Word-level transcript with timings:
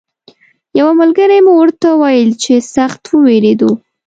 یوه 0.79 0.93
ملګري 1.01 1.39
مو 1.45 1.53
ورته 1.57 1.87
ویل 2.01 2.29
چې 2.43 2.53
سخت 2.75 3.01
ووېرېدو. 3.09 3.71